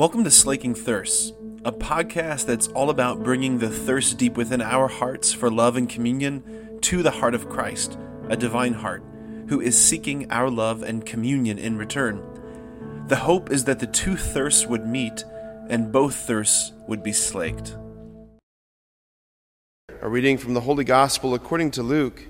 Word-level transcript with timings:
Welcome 0.00 0.24
to 0.24 0.30
Slaking 0.30 0.74
Thirsts, 0.74 1.34
a 1.62 1.70
podcast 1.70 2.46
that's 2.46 2.68
all 2.68 2.88
about 2.88 3.22
bringing 3.22 3.58
the 3.58 3.68
thirst 3.68 4.16
deep 4.16 4.34
within 4.34 4.62
our 4.62 4.88
hearts 4.88 5.30
for 5.30 5.50
love 5.50 5.76
and 5.76 5.86
communion 5.86 6.78
to 6.80 7.02
the 7.02 7.10
heart 7.10 7.34
of 7.34 7.50
Christ, 7.50 7.98
a 8.30 8.34
divine 8.34 8.72
heart, 8.72 9.04
who 9.48 9.60
is 9.60 9.76
seeking 9.78 10.32
our 10.32 10.48
love 10.48 10.82
and 10.82 11.04
communion 11.04 11.58
in 11.58 11.76
return. 11.76 12.22
The 13.08 13.16
hope 13.16 13.50
is 13.50 13.64
that 13.64 13.78
the 13.78 13.86
two 13.86 14.16
thirsts 14.16 14.66
would 14.66 14.86
meet 14.86 15.22
and 15.68 15.92
both 15.92 16.14
thirsts 16.14 16.72
would 16.88 17.02
be 17.02 17.12
slaked. 17.12 17.76
A 20.00 20.08
reading 20.08 20.38
from 20.38 20.54
the 20.54 20.62
Holy 20.62 20.84
Gospel 20.84 21.34
according 21.34 21.72
to 21.72 21.82
Luke. 21.82 22.22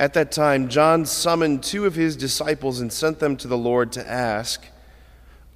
At 0.00 0.14
that 0.14 0.32
time, 0.32 0.70
John 0.70 1.04
summoned 1.04 1.62
two 1.62 1.84
of 1.84 1.94
his 1.94 2.16
disciples 2.16 2.80
and 2.80 2.90
sent 2.90 3.18
them 3.18 3.36
to 3.36 3.46
the 3.46 3.58
Lord 3.58 3.92
to 3.92 4.10
ask, 4.10 4.64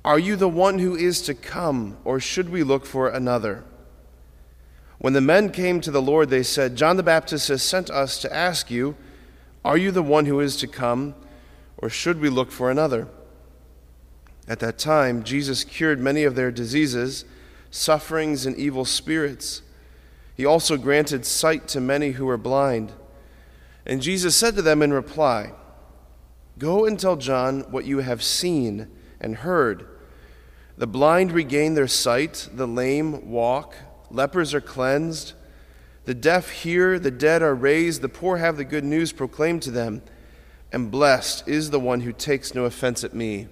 Are 0.04 0.18
you 0.18 0.36
the 0.36 0.50
one 0.50 0.80
who 0.80 0.94
is 0.94 1.22
to 1.22 1.32
come, 1.32 1.96
or 2.04 2.20
should 2.20 2.50
we 2.50 2.62
look 2.62 2.84
for 2.84 3.08
another? 3.08 3.64
When 4.98 5.14
the 5.14 5.22
men 5.22 5.48
came 5.48 5.80
to 5.80 5.90
the 5.90 6.02
Lord, 6.02 6.28
they 6.28 6.42
said, 6.42 6.76
John 6.76 6.98
the 6.98 7.02
Baptist 7.02 7.48
has 7.48 7.62
sent 7.62 7.88
us 7.88 8.20
to 8.20 8.34
ask 8.34 8.70
you, 8.70 8.96
Are 9.64 9.78
you 9.78 9.90
the 9.90 10.02
one 10.02 10.26
who 10.26 10.40
is 10.40 10.58
to 10.58 10.66
come, 10.66 11.14
or 11.78 11.88
should 11.88 12.20
we 12.20 12.28
look 12.28 12.52
for 12.52 12.70
another? 12.70 13.08
At 14.46 14.60
that 14.60 14.76
time, 14.76 15.22
Jesus 15.22 15.64
cured 15.64 16.00
many 16.00 16.22
of 16.24 16.34
their 16.34 16.50
diseases, 16.50 17.24
sufferings, 17.70 18.44
and 18.44 18.58
evil 18.58 18.84
spirits. 18.84 19.62
He 20.36 20.44
also 20.44 20.76
granted 20.76 21.24
sight 21.24 21.66
to 21.68 21.80
many 21.80 22.10
who 22.10 22.26
were 22.26 22.36
blind. 22.36 22.92
And 23.86 24.00
Jesus 24.00 24.34
said 24.34 24.56
to 24.56 24.62
them 24.62 24.82
in 24.82 24.92
reply, 24.92 25.52
Go 26.58 26.86
and 26.86 26.98
tell 26.98 27.16
John 27.16 27.60
what 27.70 27.84
you 27.84 27.98
have 27.98 28.22
seen 28.22 28.88
and 29.20 29.36
heard. 29.36 29.86
The 30.76 30.86
blind 30.86 31.32
regain 31.32 31.74
their 31.74 31.88
sight, 31.88 32.48
the 32.52 32.66
lame 32.66 33.30
walk, 33.30 33.76
lepers 34.10 34.54
are 34.54 34.60
cleansed, 34.60 35.34
the 36.04 36.14
deaf 36.14 36.50
hear, 36.50 36.98
the 36.98 37.10
dead 37.10 37.42
are 37.42 37.54
raised, 37.54 38.02
the 38.02 38.08
poor 38.08 38.36
have 38.36 38.56
the 38.56 38.64
good 38.64 38.84
news 38.84 39.12
proclaimed 39.12 39.62
to 39.62 39.70
them, 39.70 40.02
and 40.72 40.90
blessed 40.90 41.48
is 41.48 41.70
the 41.70 41.80
one 41.80 42.00
who 42.00 42.12
takes 42.12 42.54
no 42.54 42.64
offense 42.64 43.04
at 43.04 43.14
me. 43.14 43.48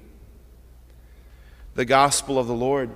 The 1.74 1.84
Gospel 1.84 2.38
of 2.38 2.46
the 2.46 2.54
Lord. 2.54 2.90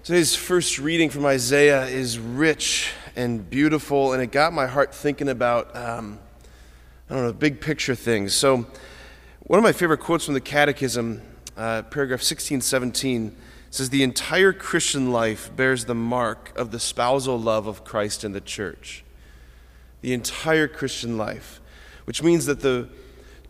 Today's 0.00 0.34
first 0.34 0.80
reading 0.80 1.10
from 1.10 1.26
Isaiah 1.26 1.84
is 1.84 2.18
rich 2.18 2.90
and 3.14 3.48
beautiful, 3.48 4.14
and 4.14 4.22
it 4.22 4.32
got 4.32 4.52
my 4.52 4.66
heart 4.66 4.92
thinking 4.92 5.28
about, 5.28 5.76
um, 5.76 6.18
I 7.08 7.14
don't 7.14 7.24
know, 7.24 7.32
big 7.32 7.60
picture 7.60 7.94
things. 7.94 8.34
So, 8.34 8.66
one 9.42 9.58
of 9.58 9.62
my 9.62 9.70
favorite 9.70 9.98
quotes 9.98 10.24
from 10.24 10.34
the 10.34 10.40
Catechism, 10.40 11.22
uh, 11.56 11.82
paragraph 11.82 12.18
1617, 12.18 13.36
says, 13.70 13.90
The 13.90 14.02
entire 14.02 14.52
Christian 14.52 15.12
life 15.12 15.54
bears 15.54 15.84
the 15.84 15.94
mark 15.94 16.52
of 16.56 16.72
the 16.72 16.80
spousal 16.80 17.38
love 17.38 17.68
of 17.68 17.84
Christ 17.84 18.24
and 18.24 18.34
the 18.34 18.40
church. 18.40 19.04
The 20.00 20.14
entire 20.14 20.66
Christian 20.66 21.16
life, 21.16 21.60
which 22.06 22.24
means 22.24 22.46
that 22.46 22.60
the 22.60 22.88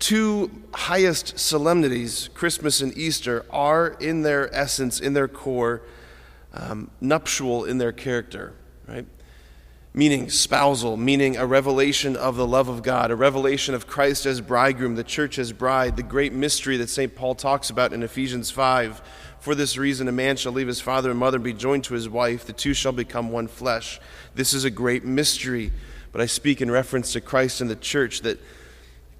two 0.00 0.50
highest 0.74 1.38
solemnities, 1.38 2.28
Christmas 2.34 2.82
and 2.82 2.94
Easter, 2.98 3.46
are 3.48 3.96
in 4.00 4.20
their 4.20 4.54
essence, 4.54 5.00
in 5.00 5.14
their 5.14 5.28
core, 5.28 5.80
um, 6.54 6.90
nuptial 7.00 7.64
in 7.64 7.78
their 7.78 7.92
character, 7.92 8.52
right? 8.86 9.06
Meaning 9.94 10.30
spousal, 10.30 10.96
meaning 10.96 11.36
a 11.36 11.46
revelation 11.46 12.16
of 12.16 12.36
the 12.36 12.46
love 12.46 12.68
of 12.68 12.82
God, 12.82 13.10
a 13.10 13.16
revelation 13.16 13.74
of 13.74 13.86
Christ 13.86 14.24
as 14.24 14.40
bridegroom, 14.40 14.94
the 14.94 15.04
church 15.04 15.38
as 15.38 15.52
bride, 15.52 15.96
the 15.96 16.02
great 16.02 16.32
mystery 16.32 16.76
that 16.78 16.88
St. 16.88 17.14
Paul 17.14 17.34
talks 17.34 17.68
about 17.68 17.92
in 17.92 18.02
Ephesians 18.02 18.50
5. 18.50 19.02
For 19.40 19.54
this 19.54 19.76
reason, 19.76 20.08
a 20.08 20.12
man 20.12 20.36
shall 20.36 20.52
leave 20.52 20.68
his 20.68 20.80
father 20.80 21.10
and 21.10 21.18
mother 21.18 21.36
and 21.36 21.44
be 21.44 21.52
joined 21.52 21.84
to 21.84 21.94
his 21.94 22.08
wife, 22.08 22.46
the 22.46 22.52
two 22.52 22.74
shall 22.74 22.92
become 22.92 23.30
one 23.30 23.48
flesh. 23.48 24.00
This 24.34 24.54
is 24.54 24.64
a 24.64 24.70
great 24.70 25.04
mystery, 25.04 25.72
but 26.12 26.20
I 26.20 26.26
speak 26.26 26.60
in 26.60 26.70
reference 26.70 27.12
to 27.12 27.20
Christ 27.20 27.60
and 27.60 27.68
the 27.68 27.76
church 27.76 28.22
that 28.22 28.38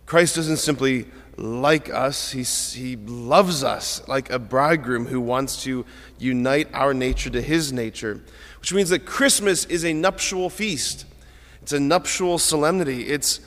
Christ 0.07 0.37
doesn't 0.37 0.59
simply 0.59 1.07
like 1.37 1.91
us. 1.91 2.33
He, 2.33 2.43
he 2.43 2.97
loves 2.97 3.65
us 3.65 4.07
like 4.07 4.31
a 4.31 4.39
bridegroom 4.39 5.07
who 5.07 5.21
wants 5.21 5.63
to 5.65 5.85
unite 6.19 6.69
our 6.73 6.93
nature 6.95 7.31
to 7.31 7.41
his 7.41 7.73
nature, 7.73 8.21
which 8.61 8.73
means 8.73 8.91
that 8.91 9.07
Christmas 9.07 9.65
is 9.67 9.85
a 9.85 9.93
nuptial 9.93 10.51
feast. 10.51 11.07
It's 11.63 11.73
a 11.73 11.81
nuptial 11.81 12.39
solemnity. 12.39 13.09
It's, 13.09 13.41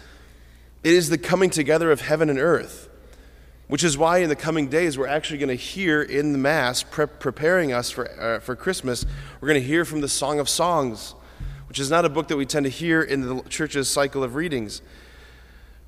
it 0.84 0.94
is 0.94 1.10
the 1.10 1.18
coming 1.18 1.50
together 1.50 1.92
of 1.92 2.02
heaven 2.02 2.30
and 2.30 2.40
earth, 2.40 2.90
which 3.68 3.84
is 3.84 3.98
why 3.98 4.20
in 4.20 4.30
the 4.30 4.36
coming 4.36 4.68
days 4.68 4.98
we're 4.98 5.08
actually 5.08 5.40
going 5.40 5.50
to 5.50 5.56
hear 5.56 6.02
in 6.02 6.32
the 6.32 6.38
Mass, 6.38 6.82
pre- 6.84 7.08
preparing 7.08 7.74
us 7.74 7.92
for, 7.92 8.10
uh, 8.20 8.40
for 8.40 8.56
Christmas, 8.56 9.06
we're 9.42 9.48
going 9.48 9.62
to 9.62 9.68
hear 9.68 9.86
from 9.86 10.02
the 10.02 10.08
Song 10.08 10.40
of 10.40 10.48
Songs, 10.48 11.14
which 11.68 11.80
is 11.80 11.90
not 11.90 12.06
a 12.06 12.10
book 12.10 12.30
that 12.30 12.38
we 12.38 12.46
tend 12.46 12.64
to 12.64 12.70
hear 12.70 13.02
in 13.02 13.22
the 13.22 13.42
church's 13.50 13.90
cycle 13.90 14.24
of 14.24 14.36
readings. 14.36 14.82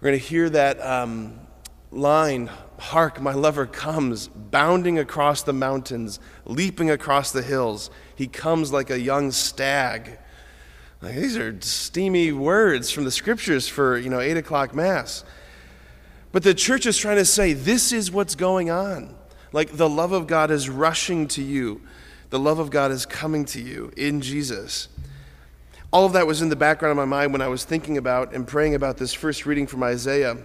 We're 0.01 0.09
going 0.09 0.19
to 0.19 0.25
hear 0.25 0.49
that 0.49 0.81
um, 0.81 1.46
line 1.91 2.49
Hark, 2.79 3.19
my 3.19 3.33
lover 3.33 3.65
comes, 3.65 4.27
bounding 4.27 4.99
across 4.99 5.41
the 5.41 5.53
mountains, 5.53 6.19
leaping 6.45 6.91
across 6.91 7.31
the 7.31 7.41
hills. 7.41 7.89
He 8.15 8.27
comes 8.27 8.71
like 8.71 8.91
a 8.91 8.99
young 8.99 9.31
stag. 9.31 10.19
Like, 11.01 11.15
these 11.15 11.37
are 11.37 11.59
steamy 11.61 12.31
words 12.31 12.91
from 12.91 13.03
the 13.03 13.11
scriptures 13.11 13.67
for, 13.67 13.97
you 13.97 14.09
know, 14.09 14.19
8 14.19 14.37
o'clock 14.37 14.75
Mass. 14.75 15.23
But 16.31 16.43
the 16.43 16.53
church 16.53 16.85
is 16.85 16.97
trying 16.97 17.17
to 17.17 17.25
say 17.25 17.53
this 17.53 17.91
is 17.91 18.11
what's 18.11 18.35
going 18.35 18.69
on. 18.69 19.15
Like 19.51 19.71
the 19.77 19.89
love 19.89 20.11
of 20.11 20.27
God 20.27 20.51
is 20.51 20.69
rushing 20.69 21.27
to 21.29 21.41
you, 21.41 21.81
the 22.29 22.39
love 22.39 22.59
of 22.59 22.69
God 22.69 22.91
is 22.91 23.05
coming 23.05 23.45
to 23.45 23.61
you 23.61 23.91
in 23.97 24.21
Jesus. 24.21 24.89
All 25.91 26.05
of 26.05 26.13
that 26.13 26.27
was 26.27 26.41
in 26.41 26.49
the 26.49 26.55
background 26.55 26.91
of 26.91 26.97
my 26.97 27.05
mind 27.05 27.31
when 27.31 27.41
I 27.41 27.47
was 27.47 27.63
thinking 27.63 27.97
about 27.97 28.33
and 28.33 28.45
praying 28.45 28.75
about 28.75 28.97
this 28.97 29.13
first 29.13 29.45
reading 29.45 29.65
from 29.65 29.81
Isaiah. 29.83 30.37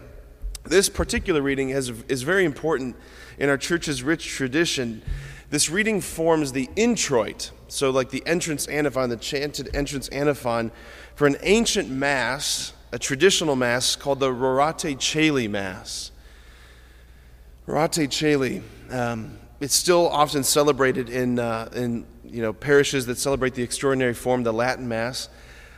This 0.65 0.89
particular 0.89 1.43
reading 1.43 1.71
is, 1.71 1.91
is 2.09 2.23
very 2.23 2.45
important 2.45 2.97
in 3.39 3.49
our 3.49 3.57
church's 3.57 4.03
rich 4.03 4.27
tradition. 4.27 5.03
This 5.51 5.69
reading 5.69 6.01
forms 6.01 6.53
the 6.53 6.69
introit, 6.77 7.51
so 7.69 7.91
like 7.91 8.11
the 8.11 8.23
entrance 8.27 8.69
antiphon, 8.69 9.11
the 9.11 9.17
chanted 9.17 9.75
entrance 9.75 10.09
antiphon, 10.09 10.71
for 11.15 11.27
an 11.27 11.37
ancient 11.43 11.91
mass, 11.91 12.73
a 12.93 12.99
traditional 12.99 13.57
mass 13.57 13.97
called 13.97 14.21
the 14.21 14.31
Rorate 14.31 14.99
Caeli 14.99 15.49
Mass. 15.49 16.11
Rorate 17.67 18.11
Caeli. 18.11 18.63
Um, 18.91 19.39
it's 19.61 19.75
still 19.75 20.09
often 20.09 20.43
celebrated 20.43 21.09
in, 21.09 21.39
uh, 21.39 21.69
in 21.75 22.07
you 22.25 22.43
know, 22.43 22.53
parishes 22.53 23.07
that 23.07 23.19
celebrate 23.19 23.55
the 23.55 23.63
extraordinary 23.63 24.15
form, 24.15 24.43
the 24.43 24.53
Latin 24.53 24.89
Mass. 24.89 25.29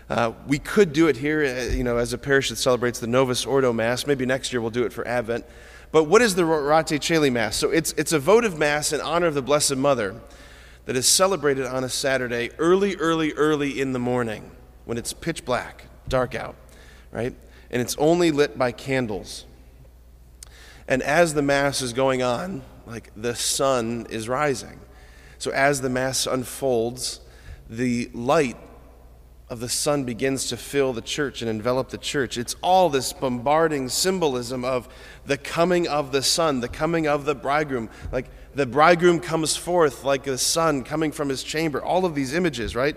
Uh, 0.09 0.33
we 0.47 0.59
could 0.59 0.93
do 0.93 1.09
it 1.09 1.17
here, 1.17 1.45
uh, 1.45 1.73
you 1.73 1.83
know, 1.83 1.97
as 1.97 2.13
a 2.13 2.19
parish 2.19 2.51
that 2.51 2.57
celebrates 2.57 2.99
the 2.99 3.07
Novus 3.07 3.47
Ordo 3.47 3.73
Mass. 3.73 4.07
Maybe 4.07 4.27
next 4.27 4.53
year 4.53 4.61
we'll 4.61 4.71
do 4.71 4.85
it 4.85 4.93
for 4.93 5.07
Advent. 5.09 5.45
But 5.93 6.05
what 6.05 6.21
is 6.21 6.35
the 6.35 6.43
Rorate 6.43 7.01
Caeli 7.01 7.31
Mass? 7.31 7.57
So 7.57 7.71
it's, 7.71 7.93
it's 7.93 8.13
a 8.13 8.19
votive 8.19 8.59
Mass 8.59 8.93
in 8.93 9.01
honor 9.01 9.27
of 9.27 9.35
the 9.35 9.43
Blessed 9.43 9.77
Mother 9.77 10.21
that 10.87 10.97
is 10.97 11.07
celebrated 11.07 11.67
on 11.67 11.85
a 11.85 11.89
Saturday 11.89 12.51
early, 12.59 12.97
early, 12.97 13.33
early 13.33 13.81
in 13.81 13.93
the 13.93 13.99
morning 13.99 14.51
when 14.85 14.99
it's 14.99 15.13
pitch 15.13 15.45
black, 15.45 15.85
dark 16.09 16.35
out, 16.35 16.57
right? 17.11 17.35
And 17.71 17.81
it's 17.81 17.97
only 17.97 18.31
lit 18.31 18.59
by 18.59 18.73
candles. 18.73 19.47
And 20.87 21.03
as 21.03 21.33
the 21.33 21.43
Mass 21.43 21.81
is 21.81 21.95
going 21.95 22.23
on, 22.23 22.63
like 22.87 23.11
the 23.17 23.35
sun 23.35 24.07
is 24.11 24.29
rising. 24.29 24.81
So 25.39 25.51
as 25.51 25.81
the 25.81 25.89
Mass 25.89 26.27
unfolds, 26.27 27.21
the 27.71 28.11
light 28.13 28.59
of 29.49 29.61
the 29.61 29.69
sun 29.69 30.05
begins 30.05 30.49
to 30.49 30.57
fill 30.57 30.93
the 30.93 31.03
church 31.03 31.43
and 31.43 31.51
envelop 31.51 31.91
the 31.91 31.99
church. 31.99 32.39
It's 32.39 32.57
all 32.63 32.89
this 32.89 33.13
bombarding 33.13 33.91
symbolism 33.91 34.65
of 34.65 34.89
the 35.27 35.37
coming 35.37 35.87
of 35.87 36.13
the 36.13 36.23
sun, 36.23 36.61
the 36.61 36.69
coming 36.69 37.07
of 37.07 37.27
the 37.27 37.35
bridegroom. 37.35 37.91
Like 38.11 38.27
the 38.55 38.65
bridegroom 38.65 39.21
comes 39.21 39.55
forth 39.55 40.03
like 40.03 40.25
the 40.25 40.39
sun 40.39 40.83
coming 40.83 41.13
from 41.13 41.29
his 41.29 41.43
chamber. 41.43 41.83
All 41.83 42.07
of 42.07 42.15
these 42.15 42.33
images, 42.33 42.75
right? 42.75 42.97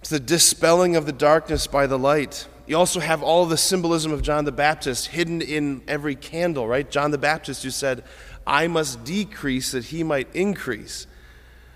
It's 0.00 0.10
the 0.10 0.18
dispelling 0.18 0.96
of 0.96 1.06
the 1.06 1.12
darkness 1.12 1.68
by 1.68 1.86
the 1.86 1.98
light. 1.98 2.48
You 2.66 2.76
also 2.76 2.98
have 2.98 3.22
all 3.22 3.46
the 3.46 3.56
symbolism 3.56 4.12
of 4.12 4.22
John 4.22 4.44
the 4.44 4.52
Baptist 4.52 5.08
hidden 5.08 5.40
in 5.42 5.82
every 5.86 6.16
candle, 6.16 6.66
right? 6.66 6.90
John 6.90 7.12
the 7.12 7.18
Baptist 7.18 7.62
who 7.62 7.70
said, 7.70 8.02
I 8.44 8.66
must 8.66 9.04
decrease 9.04 9.70
that 9.70 9.84
he 9.84 10.02
might 10.02 10.34
increase. 10.34 11.06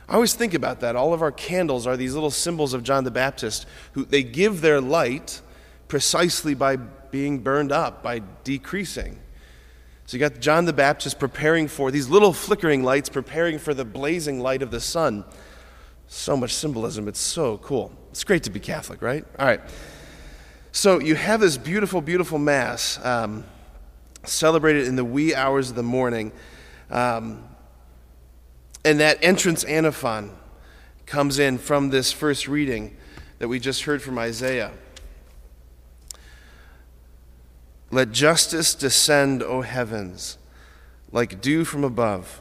I 0.08 0.14
always 0.14 0.34
think 0.34 0.54
about 0.54 0.80
that. 0.80 0.94
All 0.94 1.12
of 1.12 1.22
our 1.22 1.32
candles 1.32 1.86
are 1.86 1.96
these 1.96 2.14
little 2.14 2.30
symbols 2.30 2.74
of 2.74 2.82
John 2.82 3.04
the 3.04 3.10
Baptist 3.10 3.66
who 3.92 4.04
they 4.04 4.22
give 4.22 4.60
their 4.60 4.80
light 4.80 5.40
precisely 5.88 6.54
by 6.54 6.76
being 6.76 7.38
burned 7.40 7.72
up, 7.72 8.02
by 8.02 8.22
decreasing. 8.44 9.18
So 10.06 10.16
you 10.16 10.20
got 10.20 10.38
John 10.38 10.64
the 10.64 10.72
Baptist 10.72 11.18
preparing 11.18 11.66
for 11.66 11.90
these 11.90 12.08
little 12.08 12.32
flickering 12.32 12.84
lights, 12.84 13.08
preparing 13.08 13.58
for 13.58 13.74
the 13.74 13.84
blazing 13.84 14.38
light 14.38 14.62
of 14.62 14.70
the 14.70 14.80
sun. 14.80 15.24
So 16.06 16.36
much 16.36 16.54
symbolism. 16.54 17.08
It's 17.08 17.18
so 17.18 17.58
cool. 17.58 17.92
It's 18.10 18.22
great 18.22 18.44
to 18.44 18.50
be 18.50 18.60
Catholic, 18.60 19.02
right? 19.02 19.24
All 19.38 19.46
right. 19.46 19.60
So 20.70 21.00
you 21.00 21.16
have 21.16 21.40
this 21.40 21.56
beautiful, 21.56 22.00
beautiful 22.00 22.38
Mass 22.38 23.04
um, 23.04 23.44
celebrated 24.24 24.86
in 24.86 24.94
the 24.94 25.04
wee 25.04 25.34
hours 25.34 25.70
of 25.70 25.76
the 25.76 25.82
morning. 25.82 26.30
Um, 26.90 27.42
and 28.86 29.00
that 29.00 29.18
entrance 29.20 29.64
antiphon 29.64 30.30
comes 31.06 31.40
in 31.40 31.58
from 31.58 31.90
this 31.90 32.12
first 32.12 32.46
reading 32.46 32.96
that 33.40 33.48
we 33.48 33.58
just 33.58 33.82
heard 33.82 34.00
from 34.00 34.16
Isaiah. 34.16 34.70
Let 37.90 38.12
justice 38.12 38.76
descend, 38.76 39.42
O 39.42 39.62
heavens, 39.62 40.38
like 41.10 41.40
dew 41.40 41.64
from 41.64 41.82
above. 41.82 42.40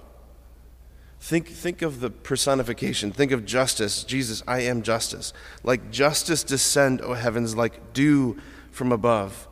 Think, 1.19 1.47
think 1.47 1.81
of 1.81 1.99
the 1.99 2.11
personification. 2.11 3.11
Think 3.11 3.31
of 3.31 3.43
justice. 3.43 4.03
Jesus, 4.03 4.43
I 4.47 4.59
am 4.61 4.83
justice. 4.83 5.33
Like 5.63 5.89
justice 5.89 6.43
descend, 6.43 7.01
O 7.01 7.13
heavens, 7.13 7.55
like 7.55 7.93
dew 7.93 8.39
from 8.69 8.91
above. 8.91 9.47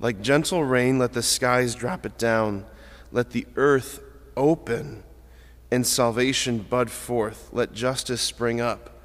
Like 0.00 0.20
gentle 0.20 0.64
rain, 0.64 0.98
let 0.98 1.14
the 1.14 1.22
skies 1.22 1.74
drop 1.74 2.04
it 2.04 2.18
down. 2.18 2.66
Let 3.10 3.30
the 3.30 3.46
earth 3.56 4.00
open 4.36 5.02
and 5.70 5.86
salvation 5.86 6.58
bud 6.58 6.90
forth. 6.90 7.48
Let 7.52 7.72
justice 7.72 8.20
spring 8.20 8.60
up. 8.60 9.00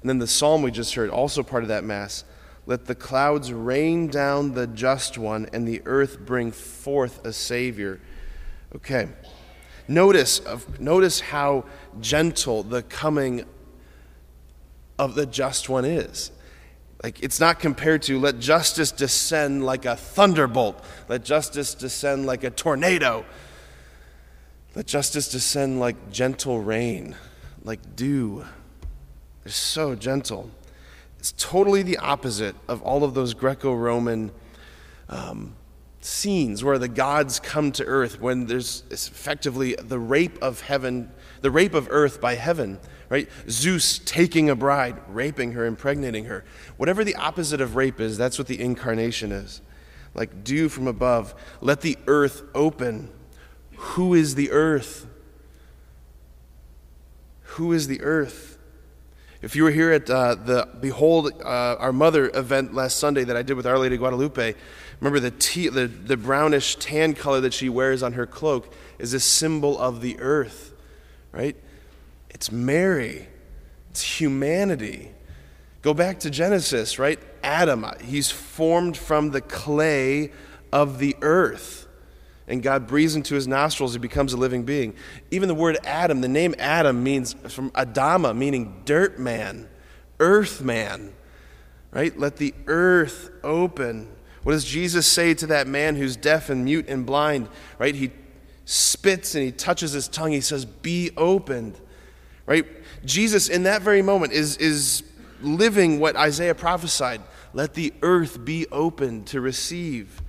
And 0.00 0.08
then 0.08 0.18
the 0.18 0.26
psalm 0.26 0.62
we 0.62 0.70
just 0.70 0.94
heard, 0.94 1.10
also 1.10 1.42
part 1.42 1.62
of 1.62 1.68
that 1.68 1.84
Mass. 1.84 2.24
Let 2.66 2.86
the 2.86 2.94
clouds 2.94 3.52
rain 3.52 4.08
down 4.08 4.54
the 4.54 4.66
just 4.66 5.18
one, 5.18 5.48
and 5.52 5.66
the 5.66 5.82
earth 5.84 6.20
bring 6.20 6.52
forth 6.52 7.24
a 7.26 7.32
Savior. 7.32 8.00
Okay. 8.76 9.08
Notice, 9.88 10.40
notice 10.78 11.20
how 11.20 11.64
gentle 12.00 12.62
the 12.62 12.82
coming 12.82 13.44
of 14.98 15.14
the 15.14 15.26
just 15.26 15.68
one 15.68 15.84
is. 15.84 16.30
Like 17.02 17.20
it's 17.20 17.40
not 17.40 17.58
compared 17.58 18.02
to 18.02 18.18
let 18.18 18.38
justice 18.38 18.92
descend 18.92 19.66
like 19.66 19.84
a 19.84 19.96
thunderbolt, 19.96 20.82
let 21.08 21.24
justice 21.24 21.74
descend 21.74 22.26
like 22.26 22.44
a 22.44 22.50
tornado. 22.50 23.24
Let 24.74 24.86
justice 24.86 25.28
descend 25.28 25.80
like 25.80 26.10
gentle 26.10 26.60
rain, 26.60 27.14
like 27.62 27.94
dew. 27.94 28.46
They're 29.44 29.52
so 29.52 29.94
gentle. 29.94 30.50
It's 31.18 31.32
totally 31.32 31.82
the 31.82 31.98
opposite 31.98 32.56
of 32.68 32.82
all 32.82 33.04
of 33.04 33.14
those 33.14 33.34
Greco 33.34 33.74
Roman 33.74 34.32
um, 35.08 35.54
scenes 36.00 36.64
where 36.64 36.78
the 36.78 36.88
gods 36.88 37.38
come 37.38 37.70
to 37.72 37.84
earth 37.84 38.20
when 38.20 38.46
there's 38.46 38.82
effectively 38.90 39.76
the 39.78 39.98
rape 39.98 40.42
of 40.42 40.62
heaven, 40.62 41.10
the 41.42 41.50
rape 41.50 41.74
of 41.74 41.86
earth 41.90 42.20
by 42.20 42.34
heaven, 42.34 42.80
right? 43.08 43.28
Zeus 43.48 43.98
taking 43.98 44.48
a 44.48 44.56
bride, 44.56 44.96
raping 45.06 45.52
her, 45.52 45.66
impregnating 45.66 46.24
her. 46.24 46.44
Whatever 46.78 47.04
the 47.04 47.14
opposite 47.16 47.60
of 47.60 47.76
rape 47.76 48.00
is, 48.00 48.16
that's 48.16 48.38
what 48.38 48.48
the 48.48 48.60
incarnation 48.60 49.32
is. 49.32 49.60
Like 50.14 50.42
dew 50.42 50.68
from 50.68 50.88
above, 50.88 51.34
let 51.60 51.82
the 51.82 51.98
earth 52.06 52.42
open 52.54 53.10
who 53.82 54.14
is 54.14 54.36
the 54.36 54.50
earth? 54.52 55.06
Who 57.42 57.72
is 57.72 57.88
the 57.88 58.00
earth? 58.00 58.58
If 59.42 59.56
you 59.56 59.64
were 59.64 59.72
here 59.72 59.90
at 59.90 60.08
uh, 60.08 60.36
the 60.36 60.68
Behold 60.80 61.32
uh, 61.42 61.76
Our 61.78 61.92
Mother 61.92 62.30
event 62.32 62.74
last 62.74 62.98
Sunday 62.98 63.24
that 63.24 63.36
I 63.36 63.42
did 63.42 63.54
with 63.54 63.66
Our 63.66 63.78
Lady 63.78 63.96
Guadalupe, 63.96 64.54
remember 65.00 65.18
the, 65.18 65.32
tea, 65.32 65.68
the, 65.68 65.88
the 65.88 66.16
brownish 66.16 66.76
tan 66.76 67.14
color 67.14 67.40
that 67.40 67.52
she 67.52 67.68
wears 67.68 68.04
on 68.04 68.12
her 68.12 68.24
cloak 68.24 68.72
is 69.00 69.14
a 69.14 69.20
symbol 69.20 69.76
of 69.78 70.00
the 70.00 70.18
earth, 70.20 70.72
right? 71.32 71.56
It's 72.30 72.52
Mary, 72.52 73.26
it's 73.90 74.20
humanity. 74.20 75.10
Go 75.82 75.92
back 75.92 76.20
to 76.20 76.30
Genesis, 76.30 77.00
right? 77.00 77.18
Adam, 77.42 77.84
he's 78.00 78.30
formed 78.30 78.96
from 78.96 79.32
the 79.32 79.40
clay 79.40 80.30
of 80.72 81.00
the 81.00 81.16
earth 81.20 81.88
and 82.48 82.62
God 82.62 82.86
breathes 82.86 83.14
into 83.14 83.34
his 83.34 83.46
nostrils, 83.46 83.92
he 83.92 83.98
becomes 83.98 84.32
a 84.32 84.36
living 84.36 84.64
being. 84.64 84.94
Even 85.30 85.48
the 85.48 85.54
word 85.54 85.78
Adam, 85.84 86.20
the 86.20 86.28
name 86.28 86.54
Adam 86.58 87.02
means 87.02 87.34
from 87.48 87.70
Adama, 87.70 88.36
meaning 88.36 88.82
dirt 88.84 89.18
man, 89.18 89.68
earth 90.18 90.60
man, 90.60 91.12
right? 91.92 92.18
Let 92.18 92.36
the 92.36 92.54
earth 92.66 93.30
open. 93.44 94.08
What 94.42 94.52
does 94.52 94.64
Jesus 94.64 95.06
say 95.06 95.34
to 95.34 95.46
that 95.48 95.66
man 95.66 95.96
who's 95.96 96.16
deaf 96.16 96.50
and 96.50 96.64
mute 96.64 96.88
and 96.88 97.06
blind, 97.06 97.48
right? 97.78 97.94
He 97.94 98.10
spits 98.64 99.34
and 99.34 99.44
he 99.44 99.52
touches 99.52 99.92
his 99.92 100.08
tongue. 100.08 100.32
He 100.32 100.40
says, 100.40 100.64
Be 100.64 101.10
opened, 101.16 101.78
right? 102.46 102.66
Jesus, 103.04 103.48
in 103.48 103.64
that 103.64 103.82
very 103.82 104.02
moment, 104.02 104.32
is, 104.32 104.56
is 104.56 105.02
living 105.40 106.00
what 106.00 106.16
Isaiah 106.16 106.54
prophesied. 106.54 107.20
Let 107.54 107.74
the 107.74 107.92
earth 108.02 108.44
be 108.44 108.66
open 108.72 109.24
to 109.26 109.40
receive. 109.40 110.22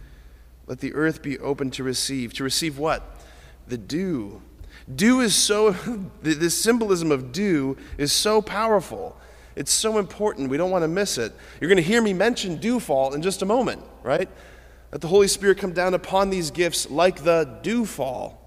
Let 0.67 0.79
the 0.79 0.93
earth 0.93 1.21
be 1.21 1.37
open 1.39 1.71
to 1.71 1.83
receive. 1.83 2.33
To 2.35 2.43
receive 2.43 2.77
what? 2.77 3.19
The 3.67 3.77
dew. 3.77 4.41
Dew 4.93 5.21
is 5.21 5.35
so, 5.35 5.71
this 6.21 6.59
symbolism 6.59 7.11
of 7.11 7.31
dew 7.31 7.77
is 7.97 8.11
so 8.11 8.41
powerful. 8.41 9.17
It's 9.55 9.71
so 9.71 9.97
important. 9.97 10.49
We 10.49 10.57
don't 10.57 10.71
want 10.71 10.83
to 10.83 10.87
miss 10.87 11.17
it. 11.17 11.33
You're 11.59 11.69
going 11.69 11.77
to 11.77 11.83
hear 11.83 12.01
me 12.01 12.13
mention 12.13 12.57
dewfall 12.57 13.13
in 13.13 13.21
just 13.21 13.41
a 13.41 13.45
moment, 13.45 13.83
right? 14.01 14.29
Let 14.91 15.01
the 15.01 15.07
Holy 15.07 15.27
Spirit 15.27 15.57
come 15.57 15.73
down 15.73 15.93
upon 15.93 16.29
these 16.29 16.51
gifts 16.51 16.89
like 16.89 17.23
the 17.23 17.59
dewfall. 17.61 18.39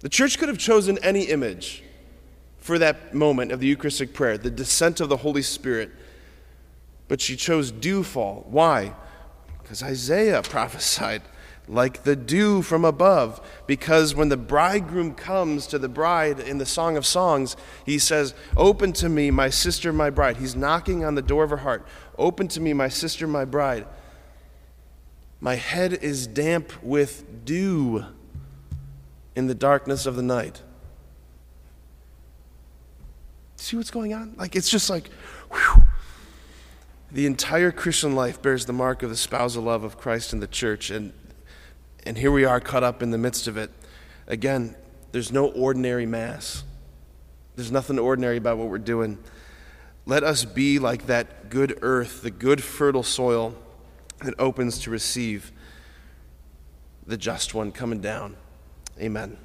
The 0.00 0.08
church 0.08 0.38
could 0.38 0.48
have 0.48 0.58
chosen 0.58 0.98
any 1.02 1.24
image 1.24 1.82
for 2.58 2.78
that 2.78 3.14
moment 3.14 3.52
of 3.52 3.60
the 3.60 3.66
Eucharistic 3.66 4.14
prayer, 4.14 4.38
the 4.38 4.50
descent 4.50 5.00
of 5.00 5.08
the 5.08 5.18
Holy 5.18 5.42
Spirit, 5.42 5.90
but 7.08 7.20
she 7.20 7.36
chose 7.36 7.70
dewfall. 7.70 8.46
Why? 8.48 8.94
Because 9.70 9.84
Isaiah 9.84 10.42
prophesied 10.42 11.22
like 11.68 12.02
the 12.02 12.16
dew 12.16 12.60
from 12.60 12.84
above. 12.84 13.40
Because 13.68 14.16
when 14.16 14.28
the 14.28 14.36
bridegroom 14.36 15.14
comes 15.14 15.68
to 15.68 15.78
the 15.78 15.88
bride 15.88 16.40
in 16.40 16.58
the 16.58 16.66
Song 16.66 16.96
of 16.96 17.06
Songs, 17.06 17.56
he 17.86 17.96
says, 17.96 18.34
Open 18.56 18.92
to 18.94 19.08
me, 19.08 19.30
my 19.30 19.48
sister, 19.48 19.92
my 19.92 20.10
bride. 20.10 20.38
He's 20.38 20.56
knocking 20.56 21.04
on 21.04 21.14
the 21.14 21.22
door 21.22 21.44
of 21.44 21.50
her 21.50 21.58
heart. 21.58 21.86
Open 22.18 22.48
to 22.48 22.60
me, 22.60 22.72
my 22.72 22.88
sister, 22.88 23.28
my 23.28 23.44
bride. 23.44 23.86
My 25.40 25.54
head 25.54 25.92
is 25.92 26.26
damp 26.26 26.72
with 26.82 27.44
dew 27.44 28.06
in 29.36 29.46
the 29.46 29.54
darkness 29.54 30.04
of 30.04 30.16
the 30.16 30.22
night. 30.22 30.62
See 33.54 33.76
what's 33.76 33.92
going 33.92 34.14
on? 34.14 34.34
Like, 34.36 34.56
it's 34.56 34.68
just 34.68 34.90
like, 34.90 35.08
whew, 35.52 35.79
the 37.12 37.26
entire 37.26 37.72
Christian 37.72 38.14
life 38.14 38.40
bears 38.40 38.66
the 38.66 38.72
mark 38.72 39.02
of 39.02 39.10
the 39.10 39.16
spousal 39.16 39.64
love 39.64 39.82
of 39.82 39.98
Christ 39.98 40.32
and 40.32 40.40
the 40.40 40.46
church, 40.46 40.90
and, 40.90 41.12
and 42.04 42.16
here 42.16 42.30
we 42.30 42.44
are 42.44 42.60
caught 42.60 42.84
up 42.84 43.02
in 43.02 43.10
the 43.10 43.18
midst 43.18 43.46
of 43.46 43.56
it. 43.56 43.70
Again, 44.26 44.76
there's 45.12 45.32
no 45.32 45.48
ordinary 45.48 46.06
Mass, 46.06 46.64
there's 47.56 47.72
nothing 47.72 47.98
ordinary 47.98 48.36
about 48.36 48.58
what 48.58 48.68
we're 48.68 48.78
doing. 48.78 49.18
Let 50.06 50.24
us 50.24 50.44
be 50.44 50.78
like 50.78 51.06
that 51.06 51.50
good 51.50 51.78
earth, 51.82 52.22
the 52.22 52.30
good 52.30 52.62
fertile 52.62 53.02
soil 53.02 53.54
that 54.24 54.34
opens 54.38 54.78
to 54.80 54.90
receive 54.90 55.52
the 57.06 57.16
just 57.16 57.54
one 57.54 57.72
coming 57.72 58.00
down. 58.00 58.36
Amen. 58.98 59.36